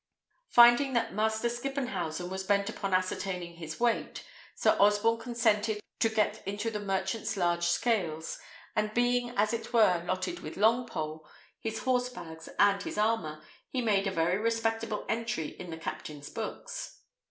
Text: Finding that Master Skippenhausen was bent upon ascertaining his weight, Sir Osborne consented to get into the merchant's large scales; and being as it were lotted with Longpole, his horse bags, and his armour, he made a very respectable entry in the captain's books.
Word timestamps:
Finding 0.49 0.93
that 0.93 1.13
Master 1.13 1.47
Skippenhausen 1.47 2.27
was 2.31 2.43
bent 2.43 2.67
upon 2.71 2.91
ascertaining 2.91 3.57
his 3.57 3.79
weight, 3.79 4.25
Sir 4.55 4.75
Osborne 4.79 5.19
consented 5.19 5.79
to 5.99 6.09
get 6.09 6.41
into 6.47 6.71
the 6.71 6.79
merchant's 6.79 7.37
large 7.37 7.65
scales; 7.65 8.39
and 8.75 8.95
being 8.95 9.29
as 9.37 9.53
it 9.53 9.73
were 9.73 10.03
lotted 10.03 10.39
with 10.39 10.55
Longpole, 10.57 11.19
his 11.59 11.83
horse 11.83 12.09
bags, 12.09 12.49
and 12.57 12.81
his 12.81 12.97
armour, 12.97 13.43
he 13.69 13.79
made 13.79 14.07
a 14.07 14.11
very 14.11 14.39
respectable 14.39 15.05
entry 15.07 15.49
in 15.59 15.69
the 15.69 15.77
captain's 15.77 16.29
books. 16.31 16.97